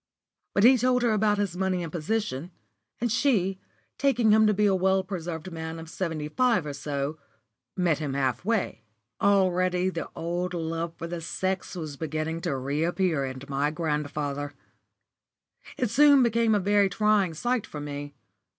[0.55, 2.49] But he told her about his money and position,
[2.99, 3.59] and she,
[3.99, 7.19] taking him to be a well preserved man of seventy five or so,
[7.77, 8.81] met him half way.
[9.21, 14.55] Already the old love for the sex was beginning to reappear in my grandfather.
[15.77, 18.15] It soon became a very trying sight for me.